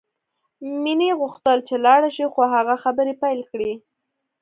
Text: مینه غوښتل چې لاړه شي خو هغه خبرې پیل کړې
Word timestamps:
مینه 0.83 1.09
غوښتل 1.21 1.57
چې 1.67 1.75
لاړه 1.85 2.09
شي 2.15 2.25
خو 2.33 2.41
هغه 2.55 2.75
خبرې 2.83 3.13
پیل 3.21 3.41
کړې 3.51 3.73